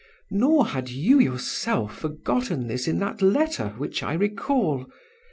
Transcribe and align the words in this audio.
Nor 0.31 0.65
had 0.65 0.89
you 0.89 1.19
yourself 1.19 1.99
forgotten 1.99 2.65
this 2.65 2.87
in 2.87 2.97
that 3.01 3.21
letter 3.21 3.75
which 3.77 4.01
I 4.01 4.13
recall. 4.15 4.87